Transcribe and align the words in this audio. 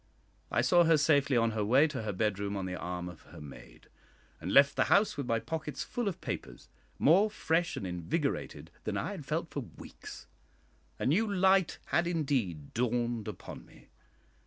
I 0.49 0.61
saw 0.61 0.83
her 0.85 0.97
safely 0.97 1.37
on 1.37 1.51
her 1.51 1.63
way 1.63 1.85
to 1.89 2.01
her 2.01 2.11
bedroom 2.11 2.57
on 2.57 2.65
the 2.65 2.75
arm 2.75 3.07
of 3.07 3.21
her 3.27 3.39
maid, 3.39 3.87
and 4.39 4.51
left 4.51 4.75
the 4.75 4.85
house 4.85 5.15
with 5.15 5.27
my 5.27 5.37
pockets 5.39 5.83
full 5.83 6.07
of 6.07 6.19
papers, 6.21 6.69
more 6.97 7.29
fresh 7.29 7.77
and 7.77 7.85
invigorated 7.85 8.71
than 8.83 8.97
I 8.97 9.11
had 9.11 9.27
felt 9.27 9.51
for 9.51 9.59
weeks. 9.59 10.25
A 10.97 11.05
new 11.05 11.31
light 11.31 11.77
had 11.85 12.07
indeed 12.07 12.73
dawned 12.73 13.27
upon 13.27 13.63
me. 13.63 13.89